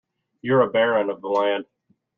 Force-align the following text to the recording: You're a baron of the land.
You're 0.41 0.61
a 0.61 0.71
baron 0.71 1.11
of 1.11 1.21
the 1.21 1.27
land. 1.27 1.65